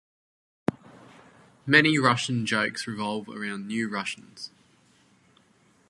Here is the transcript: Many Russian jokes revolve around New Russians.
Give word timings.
Many 1.67 1.99
Russian 1.99 2.47
jokes 2.47 2.87
revolve 2.87 3.29
around 3.29 3.67
New 3.67 3.87
Russians. 3.87 4.49